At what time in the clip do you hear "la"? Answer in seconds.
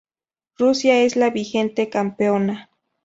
1.15-1.29